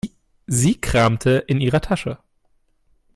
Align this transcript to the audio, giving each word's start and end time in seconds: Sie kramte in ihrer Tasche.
Sie 0.47 0.81
kramte 0.81 1.43
in 1.45 1.61
ihrer 1.61 1.79
Tasche. 1.79 2.17